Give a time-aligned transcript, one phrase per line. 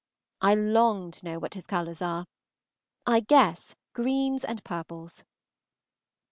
[0.41, 2.25] I long to know what his colors are.
[3.05, 5.23] I guess greens and purples.